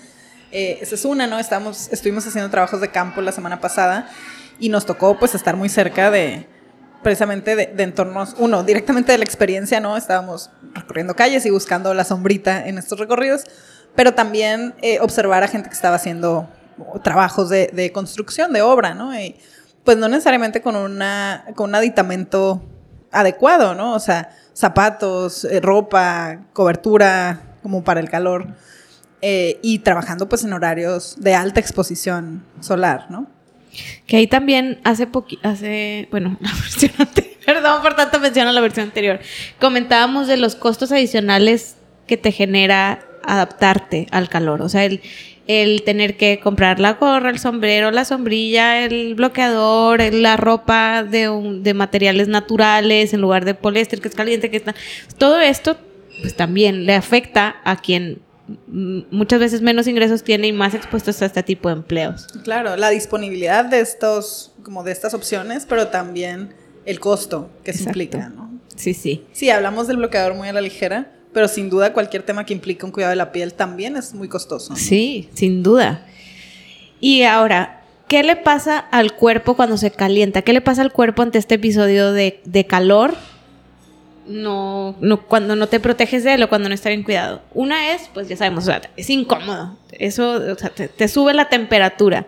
[0.53, 1.39] Eh, esa es una, ¿no?
[1.39, 4.09] Estamos, estuvimos haciendo trabajos de campo la semana pasada
[4.59, 6.47] y nos tocó, pues, estar muy cerca de,
[7.03, 9.97] precisamente de, de, entornos, uno, directamente de la experiencia, ¿no?
[9.97, 13.45] Estábamos recorriendo calles y buscando la sombrita en estos recorridos,
[13.95, 16.49] pero también eh, observar a gente que estaba haciendo
[17.03, 19.19] trabajos de, construcción, de obra, ¿no?
[19.19, 19.37] Y,
[19.85, 22.63] pues no necesariamente con, una, con un aditamento
[23.11, 23.95] adecuado, ¿no?
[23.95, 28.47] O sea, zapatos, eh, ropa, cobertura como para el calor.
[29.23, 33.27] Eh, y trabajando pues en horarios de alta exposición solar, ¿no?
[34.07, 38.53] Que ahí también hace poquito, hace, bueno, la versión anterior, perdón por tanto mención a
[38.53, 39.21] la versión anterior,
[39.61, 41.77] comentábamos de los costos adicionales
[42.07, 44.63] que te genera adaptarte al calor.
[44.63, 45.01] O sea, el,
[45.47, 51.59] el tener que comprar la gorra, el sombrero, la sombrilla, el bloqueador, la ropa de,
[51.63, 54.75] de materiales naturales en lugar de poliéster que es caliente, que está...
[55.19, 55.77] Todo esto,
[56.21, 58.21] pues también le afecta a quien
[58.67, 62.27] muchas veces menos ingresos tiene y más expuestos a este tipo de empleos.
[62.45, 66.55] Claro, la disponibilidad de estos, como de estas opciones, pero también
[66.85, 68.51] el costo que se implica, ¿no?
[68.75, 69.25] Sí, sí.
[69.33, 72.85] Sí, hablamos del bloqueador muy a la ligera, pero sin duda cualquier tema que implique
[72.85, 74.75] un cuidado de la piel también es muy costoso.
[74.77, 76.07] Sí, sin duda.
[77.01, 80.43] Y ahora, ¿qué le pasa al cuerpo cuando se calienta?
[80.43, 83.15] ¿Qué le pasa al cuerpo ante este episodio de, calor?
[84.27, 87.43] No, no, cuando no te proteges de él o cuando no está bien cuidado.
[87.55, 89.77] Una es, pues ya sabemos, es incómodo.
[89.93, 90.57] Eso
[90.97, 92.27] te sube la temperatura.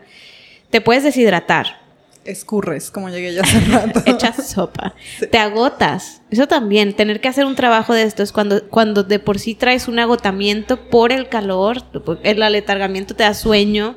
[0.71, 1.82] Te puedes deshidratar
[2.25, 4.03] escurres, como llegué ya hace rato.
[4.07, 4.95] Echas sopa.
[5.31, 6.23] Te agotas.
[6.31, 9.55] Eso también, tener que hacer un trabajo de esto es cuando, cuando de por sí
[9.55, 11.83] traes un agotamiento por el calor,
[12.23, 13.97] el aletargamiento te da sueño.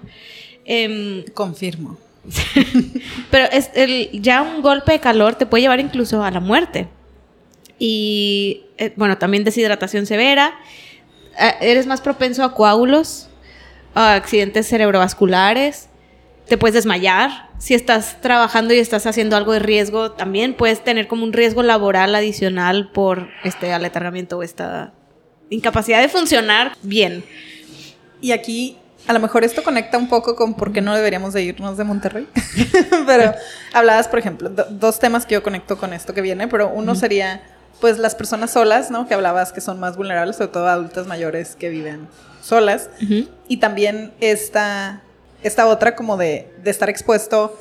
[0.65, 1.97] Em, Confirmo.
[3.31, 6.87] pero es el, ya un golpe de calor te puede llevar incluso a la muerte.
[7.77, 10.55] Y eh, bueno, también deshidratación severa.
[11.39, 13.29] Eh, eres más propenso a coágulos,
[13.93, 15.89] a accidentes cerebrovasculares
[16.47, 17.49] te puedes desmayar.
[17.57, 21.63] Si estás trabajando y estás haciendo algo de riesgo, también puedes tener como un riesgo
[21.63, 24.93] laboral adicional por este aletargamiento o esta
[25.49, 27.23] incapacidad de funcionar bien.
[28.21, 28.77] Y aquí
[29.07, 31.83] a lo mejor esto conecta un poco con por qué no deberíamos de irnos de
[31.83, 32.27] Monterrey.
[33.05, 33.33] pero
[33.73, 37.41] hablabas, por ejemplo, dos temas que yo conecto con esto que viene, pero uno sería
[37.79, 39.07] pues las personas solas, ¿no?
[39.07, 42.07] Que hablabas que son más vulnerables, sobre todo adultas mayores que viven
[42.41, 42.89] solas.
[43.47, 45.01] Y también esta
[45.45, 47.55] esta otra como de, estar expuesto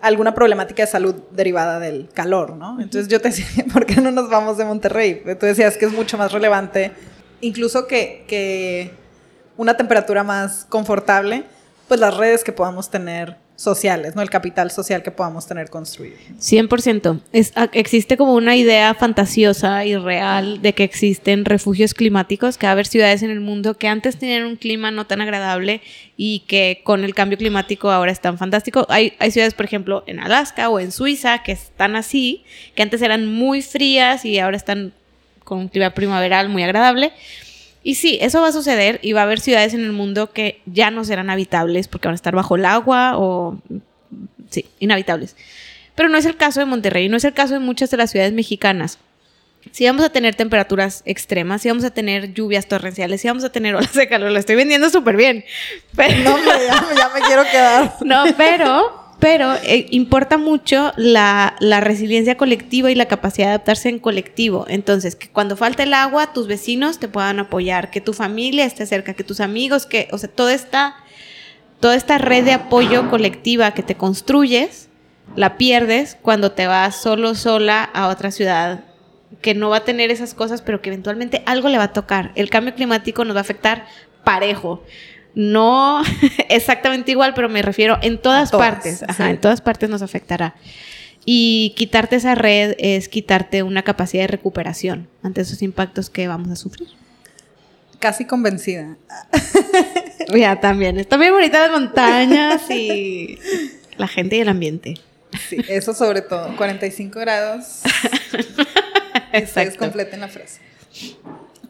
[0.00, 2.80] a alguna problemática de salud derivada del calor, ¿no?
[2.80, 5.22] Entonces yo te decía, ¿por qué no nos vamos de Monterrey?
[5.38, 6.92] Tú decías que es mucho más relevante,
[7.40, 8.90] incluso que,
[9.56, 11.44] una temperatura más confortable,
[11.86, 14.22] pues las redes que podamos tener sociales, ¿no?
[14.22, 16.16] El capital social que podamos tener construido.
[16.38, 17.20] 100%.
[17.32, 22.70] Es, existe como una idea fantasiosa y real de que existen refugios climáticos, que va
[22.70, 25.80] a haber ciudades en el mundo que antes tenían un clima no tan agradable
[26.16, 28.86] y que con el cambio climático ahora están fantásticos.
[28.90, 32.44] Hay, hay ciudades, por ejemplo, en Alaska o en Suiza que están así,
[32.76, 34.92] que antes eran muy frías y ahora están
[35.42, 37.12] con un clima primaveral muy agradable.
[37.82, 40.60] Y sí, eso va a suceder y va a haber ciudades en el mundo que
[40.66, 43.58] ya no serán habitables porque van a estar bajo el agua o,
[44.50, 45.36] sí, inhabitables.
[45.94, 48.10] Pero no es el caso de Monterrey, no es el caso de muchas de las
[48.10, 48.98] ciudades mexicanas.
[49.72, 53.50] Si vamos a tener temperaturas extremas, si vamos a tener lluvias torrenciales, si vamos a
[53.50, 55.44] tener olas de calor, lo estoy vendiendo súper bien.
[55.96, 56.22] Pero...
[56.22, 57.96] No, ya, ya me quiero quedar.
[58.04, 63.98] No, pero pero eh, importa mucho la, resiliencia colectiva y la capacidad de adaptarse en
[63.98, 64.64] colectivo.
[64.68, 68.86] Entonces, que cuando falta el agua, tus vecinos te puedan apoyar, que tu familia esté
[68.86, 70.96] cerca, que tus amigos, que, o sea, toda esta,
[71.80, 74.88] toda esta red de apoyo colectiva que te construyes,
[75.34, 78.84] la pierdes cuando te vas solo, sola a otra ciudad
[79.42, 82.32] que no va a tener esas cosas, pero que eventualmente algo le va a tocar.
[82.34, 83.86] El cambio climático nos va a afectar
[84.24, 84.82] parejo
[85.34, 86.02] no
[86.48, 89.02] exactamente igual, pero me refiero en todas, partes.
[89.06, 90.54] Ajá, en todas partes nos afectará.
[91.24, 96.48] Y quitarte esa red es quitarte una capacidad de recuperación ante esos impactos que vamos
[96.50, 96.88] a sufrir.
[97.98, 98.96] Casi convencida.
[100.34, 100.98] Ya, también.
[100.98, 103.38] Está bien bonita las montañas y
[103.96, 104.94] la gente y el ambiente.
[105.48, 106.54] Sí, eso sobre todo.
[106.56, 107.80] 45 grados.
[109.32, 109.78] Exacto.
[109.78, 110.60] completa la frase.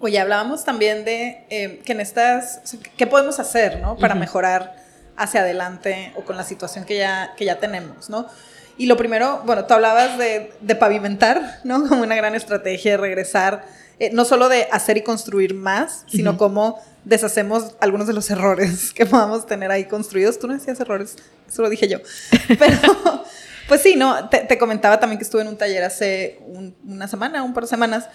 [0.00, 2.60] Oye, hablábamos también de eh, que en estas,
[2.96, 3.96] ¿qué podemos hacer, ¿no?
[3.96, 4.76] Para mejorar
[5.16, 8.28] hacia adelante o con la situación que ya, que ya tenemos, ¿no?
[8.76, 11.84] Y lo primero, bueno, tú hablabas de, de pavimentar, ¿no?
[11.88, 13.66] Como una gran estrategia de regresar,
[13.98, 18.92] eh, no solo de hacer y construir más, sino cómo deshacemos algunos de los errores
[18.94, 20.38] que podamos tener ahí construidos.
[20.38, 21.16] Tú no decías errores,
[21.48, 21.98] eso lo dije yo.
[22.56, 23.24] Pero,
[23.66, 24.28] pues sí, ¿no?
[24.28, 26.38] Te, te comentaba también que estuve en un taller hace
[26.84, 28.08] una semana, un par de semanas,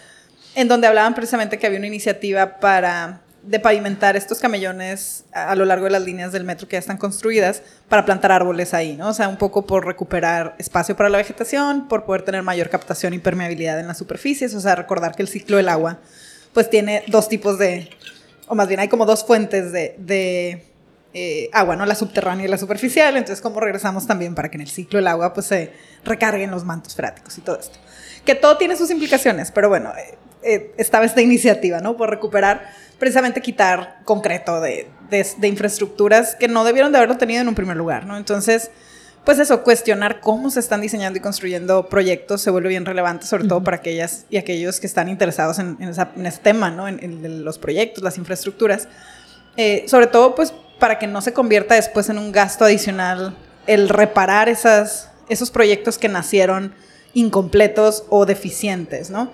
[0.56, 5.66] en donde hablaban precisamente que había una iniciativa para de pavimentar estos camellones a, lo
[5.66, 9.10] largo de las líneas del metro que ya están construidas para plantar árboles ahí, ¿no?
[9.10, 13.14] O sea, un poco por recuperar espacio para la vegetación, por poder tener mayor captación
[13.14, 16.00] y permeabilidad en las superficies, o sea, recordar que el ciclo del agua
[16.54, 17.90] pues tiene dos tipos de,
[18.48, 20.66] o más bien hay como dos fuentes de,
[21.14, 21.86] eh, agua, ¿no?
[21.86, 25.08] La subterránea y la superficial, entonces cómo regresamos también para que en el ciclo del
[25.08, 25.74] agua pues se
[26.06, 27.78] recarguen los mantos freáticos y todo esto.
[28.26, 31.98] Que todo tiene sus implicaciones, pero bueno, eh, eh, estaba esta iniciativa, ¿no?
[31.98, 37.48] Por recuperar, precisamente quitar concreto de, de, infraestructuras que no debieron de haberlo tenido en
[37.48, 38.18] un primer lugar, ¿no?
[38.18, 38.72] Entonces,
[39.26, 43.48] pues eso, cuestionar cómo se están diseñando y construyendo proyectos se vuelve bien relevante, sobre
[43.48, 46.88] todo para aquellas y aquellos que están interesados en, en, ese tema, ¿no?
[46.88, 48.90] En, los proyectos, las infraestructuras.
[49.56, 53.88] Eh, sobre todo, pues, para que no se convierta después en un gasto adicional el
[53.88, 56.74] reparar esas, esos proyectos que nacieron
[57.14, 59.32] incompletos o deficientes, ¿no?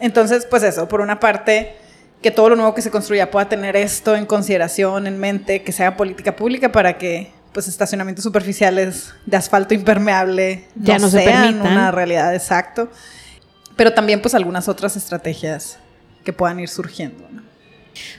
[0.00, 1.76] Entonces, pues eso, por una parte,
[2.22, 5.72] que todo lo nuevo que se construya pueda tener esto en consideración, en mente, que
[5.72, 11.92] sea política pública para que pues estacionamientos superficiales de asfalto impermeable ya no, sean una
[11.92, 12.88] realidad exacto,
[13.76, 15.78] pero también pues algunas otras estrategias
[16.24, 17.24] que puedan ir surgiendo.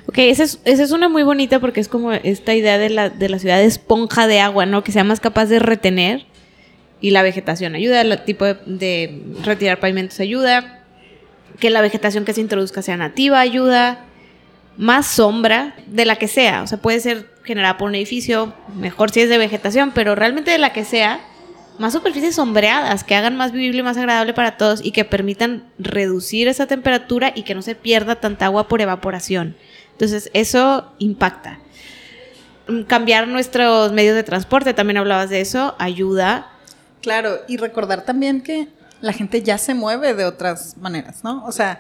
[0.08, 3.10] Ok, esa es, esa es, una muy bonita porque es como esta idea de la,
[3.10, 4.84] de la ciudad de esponja de agua, ¿no?
[4.84, 6.28] Que sea más capaz de retener
[7.02, 10.85] y la vegetación ayuda, el tipo de, de retirar pavimentos ayuda,
[11.60, 14.06] que la vegetación que se introduzca sea nativa ayuda,
[14.78, 19.12] más sombra de la que sea, o sea, puede ser generada por un edificio, mejor
[19.12, 21.22] si es de vegetación, pero realmente de la que sea,
[21.78, 25.66] más superficies sombreadas que hagan más vivible y más agradable para todos y que permitan
[25.78, 29.56] reducir esa temperatura y que no se pierda tanta agua por evaporación.
[29.92, 31.60] Entonces, eso impacta.
[32.68, 36.50] Mm, cambiar nuestros medios de transporte, también hablabas de eso, ayuda.
[37.02, 38.68] Claro, y recordar también que
[39.06, 41.46] la gente ya se mueve de otras maneras, ¿no?
[41.46, 41.80] O sea,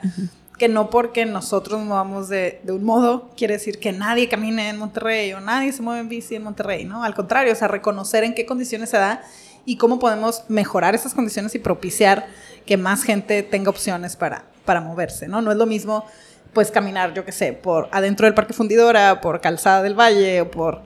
[0.60, 4.78] que no porque nosotros nos movamos de, un modo, quiere decir que nadie camine en
[4.78, 7.04] Monterrey o nadie se mueve en bici en Monterrey, ¿no?
[7.04, 9.24] Al contrario, o sea, reconocer en qué condiciones se da
[9.66, 12.28] y cómo podemos mejorar esas condiciones y propiciar
[12.64, 15.42] que más gente tenga opciones para, para moverse, ¿no?
[15.42, 16.06] No es lo mismo,
[16.54, 20.52] pues, caminar, yo qué sé, por adentro del Parque Fundidora, por Calzada del Valle o
[20.52, 20.84] por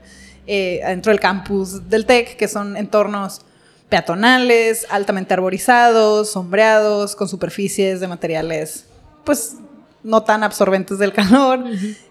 [0.47, 3.41] eh, adentro del campus del TEC, que son entornos
[3.89, 8.85] peatonales, altamente arborizados, sombreados, con superficies de materiales,
[9.23, 9.55] pues,
[10.03, 11.63] no tan absorbentes del calor.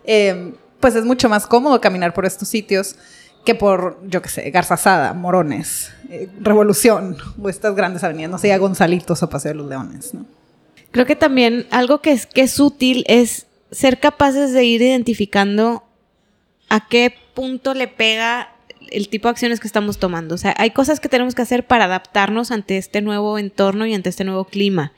[0.04, 2.96] Eh, pues es mucho más cómodo caminar por estos sitios
[3.44, 8.52] que por, yo qué sé, Garzazada, Morones, eh, Revolución o estas grandes avenidas, no sé,
[8.52, 10.26] a Gonzalitos o Paseo de los Leones, ¿no?
[10.90, 15.84] Creo que también algo que es, que es útil es ser capaces de ir identificando
[16.68, 18.52] a qué punto le pega
[18.90, 20.34] el tipo de acciones que estamos tomando.
[20.34, 23.94] O sea, hay cosas que tenemos que hacer para adaptarnos ante este nuevo entorno y
[23.94, 24.92] ante este nuevo clima.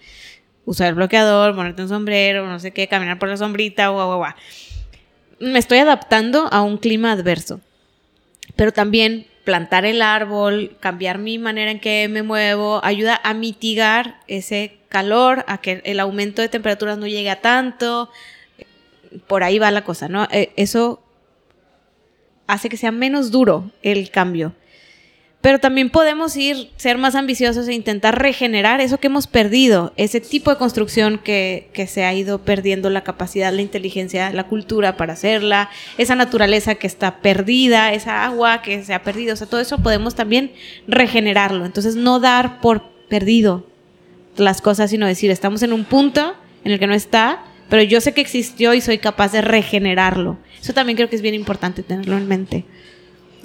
[0.65, 4.19] Usar el bloqueador, ponerte un sombrero, no sé qué, caminar por la sombrita, guau, guau,
[4.19, 4.35] guau.
[5.41, 7.61] Me estoy adaptando a un clima adverso.
[8.57, 14.21] Pero también plantar el árbol, cambiar mi manera en que me muevo, ayuda a mitigar
[14.29, 18.11] ese calor, a que el aumento de temperaturas no llegue a tanto.
[19.27, 20.29] Por ahí va la cosa, ¿no?
[20.31, 21.03] Eh, eso
[22.53, 24.55] hace que sea menos duro el cambio.
[25.41, 30.21] Pero también podemos ir, ser más ambiciosos e intentar regenerar eso que hemos perdido, ese
[30.21, 34.99] tipo de construcción que, que, se ha ido perdiendo la capacidad, la inteligencia, la cultura
[34.99, 39.47] para hacerla, esa naturaleza que está perdida, esa agua que se ha perdido, o sea,
[39.47, 40.53] todo eso podemos también
[40.87, 41.65] regenerarlo.
[41.65, 43.67] Entonces, no dar por perdido
[44.37, 46.35] las cosas, sino decir, estamos en un punto
[46.65, 50.37] en el que no está, pero yo sé que existió y soy capaz de regenerarlo.
[50.61, 52.67] Eso también creo que es bien importante tenerlo en mente.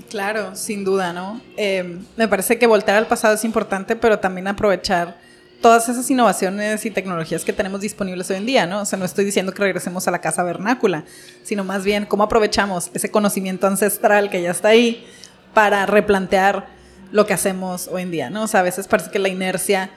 [0.10, 1.42] Claro, sin duda, ¿no?
[1.56, 5.18] Eh, me parece que voltear al pasado es importante, pero también aprovechar
[5.62, 8.82] todas esas innovaciones y tecnologías que tenemos disponibles hoy en día, ¿no?
[8.82, 11.06] O sea, no estoy diciendo que regresemos a la casa vernácula,
[11.44, 15.06] sino más bien cómo aprovechamos ese conocimiento ancestral que ya está ahí
[15.54, 16.68] para replantear
[17.12, 18.44] lo que hacemos hoy en día, ¿no?
[18.44, 19.92] O sea, a veces parece que la inercia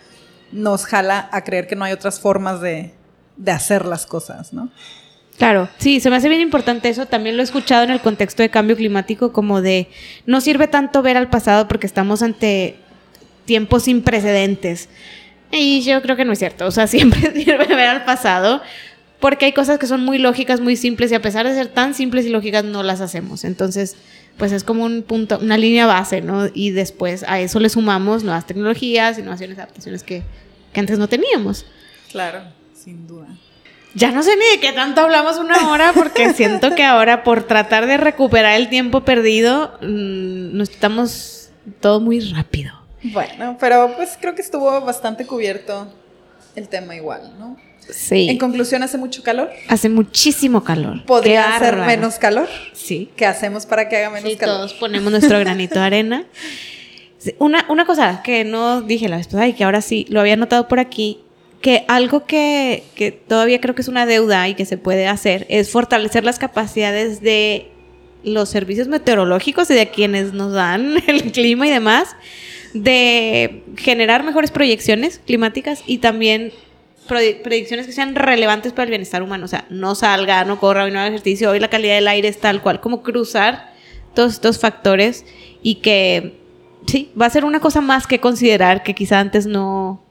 [0.52, 2.94] nos jala a creer que no hay otras formas de,
[3.38, 4.70] de hacer las cosas, ¿no?
[5.38, 7.06] Claro, sí, se me hace bien importante eso.
[7.06, 9.88] También lo he escuchado en el contexto de cambio climático, como de
[10.26, 12.76] no sirve tanto ver al pasado porque estamos ante
[13.44, 14.88] tiempos sin precedentes.
[15.52, 16.66] Y yo creo que no es cierto.
[16.66, 18.60] O sea, siempre sirve ver al pasado
[19.20, 21.94] porque hay cosas que son muy lógicas, muy simples y a pesar de ser tan
[21.94, 23.44] simples y lógicas no las hacemos.
[23.44, 23.96] Entonces,
[24.36, 26.48] pues es como un punto, una línea base, ¿no?
[26.52, 30.22] Y después a eso le sumamos nuevas tecnologías, innovaciones, adaptaciones que,
[30.72, 31.64] que antes no teníamos.
[32.10, 32.42] Claro,
[32.88, 33.26] sin duda.
[33.94, 37.42] Ya no sé ni de qué tanto hablamos una hora porque siento que ahora por
[37.42, 42.72] tratar de recuperar el tiempo perdido mmm, nos estamos todo muy rápido.
[43.02, 45.92] Bueno, pero pues creo que estuvo bastante cubierto
[46.56, 47.58] el tema igual, ¿no?
[47.90, 48.30] Sí.
[48.30, 49.50] En conclusión, ¿hace mucho calor?
[49.68, 51.04] Hace muchísimo calor.
[51.04, 52.48] ¿Podría hacer menos calor?
[52.72, 53.10] Sí.
[53.16, 54.56] ¿Qué hacemos para que haga menos sí, calor?
[54.56, 56.26] todos ponemos nuestro granito de arena.
[57.38, 60.36] Una, una cosa que no dije la vez pasada y que ahora sí lo había
[60.36, 61.20] notado por aquí
[61.60, 65.46] que algo que, que, todavía creo que es una deuda y que se puede hacer
[65.48, 67.70] es fortalecer las capacidades de
[68.22, 72.16] los servicios meteorológicos y de quienes nos dan el clima y demás,
[72.74, 76.52] de generar mejores proyecciones climáticas y también
[77.06, 79.46] predicciones que sean relevantes para el bienestar humano.
[79.46, 82.28] O sea, no salga, no corra, hoy no haga ejercicio, hoy la calidad del aire
[82.28, 83.72] es tal cual, como cruzar
[84.14, 85.24] todos estos factores
[85.62, 86.38] y que
[86.86, 90.02] sí, va a ser una cosa más que considerar que quizá antes no,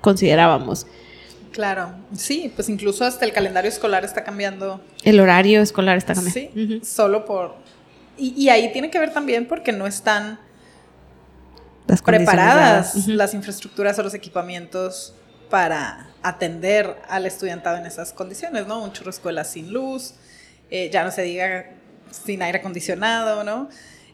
[0.00, 0.86] considerábamos.
[1.52, 4.80] Claro, sí, pues incluso hasta el calendario escolar está cambiando.
[5.02, 6.40] El horario escolar está cambiando.
[6.40, 6.84] Sí, uh -huh.
[6.84, 7.56] solo por...
[8.16, 10.40] Y, y, ahí tiene que ver también porque no están
[11.86, 13.14] las preparadas uh -huh.
[13.14, 15.14] las infraestructuras o los equipamientos
[15.48, 18.82] para atender al estudiantado en esas condiciones, ¿no?
[18.82, 20.14] Un churro escuela sin luz,
[20.70, 21.70] eh, ya no se diga
[22.10, 23.68] sin aire acondicionado, ¿no?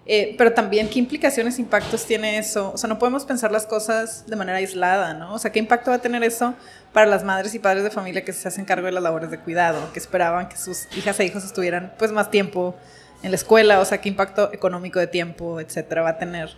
[0.07, 2.73] Eh, pero también, ¿qué implicaciones, impactos tiene eso?
[2.75, 5.33] O sea, no podemos pensar las cosas de manera aislada, ¿no?
[5.33, 6.55] O sea, ¿qué impacto va a tener eso
[6.93, 9.39] para las madres y padres de familia que se hacen cargo de las labores de
[9.39, 12.77] cuidado, que esperaban que sus hijas e hijos estuvieran, pues, más tiempo
[13.23, 13.81] en la escuela?
[13.81, 16.51] O sea, ¿qué impacto económico de tiempo, etcétera, va a tener,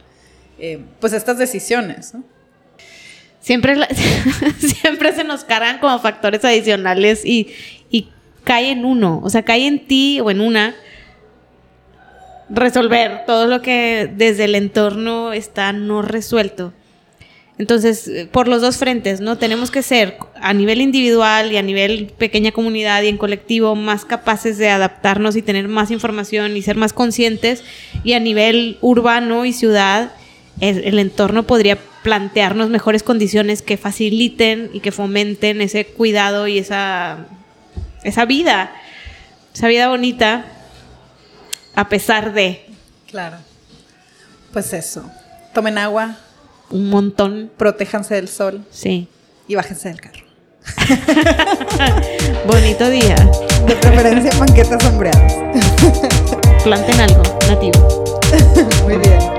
[0.58, 2.14] eh, pues, estas decisiones.
[3.38, 3.76] Siempre,
[4.58, 7.54] siempre se nos cargan como factores adicionales y,
[7.90, 8.10] y
[8.42, 10.74] cae en uno, o sea, cae en ti o en una
[12.48, 16.72] resolver todo lo que desde el entorno está no resuelto.
[17.58, 19.38] Entonces, por los dos frentes, ¿no?
[19.38, 24.04] Tenemos que ser a nivel individual y a nivel pequeña comunidad y en colectivo más
[24.04, 27.64] capaces de adaptarnos y tener más información y ser más conscientes.
[28.04, 30.12] Y a nivel urbano y ciudad,
[30.60, 36.58] el, el entorno podría plantearnos mejores condiciones que faciliten y que fomenten ese cuidado y
[36.58, 37.26] esa,
[38.04, 38.70] esa vida,
[39.54, 40.55] esa vida bonita
[41.76, 42.66] a pesar de.
[43.08, 43.36] Claro.
[44.52, 45.08] Pues eso.
[45.54, 46.16] Tomen agua.
[46.70, 47.50] Un montón.
[47.56, 48.64] Protéjanse del sol.
[48.70, 49.08] Sí.
[49.46, 50.24] Y bájense del carro.
[52.46, 53.14] Bonito día.
[53.66, 55.32] De preferencia banquetas sombreadas.
[56.64, 58.12] Planten algo nativo.
[58.84, 59.35] Muy bien.